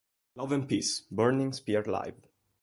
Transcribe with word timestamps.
Love 0.33 0.51
and 0.51 0.67
Peace: 0.67 1.01
Burning 1.11 1.53
Spear 1.53 1.83
Live! 1.83 2.25